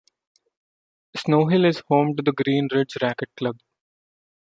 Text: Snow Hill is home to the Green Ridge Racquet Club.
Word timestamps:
Snow 1.15 1.45
Hill 1.45 1.63
is 1.63 1.83
home 1.87 2.15
to 2.15 2.23
the 2.23 2.31
Green 2.31 2.67
Ridge 2.73 2.95
Racquet 3.03 3.29
Club. 3.37 3.59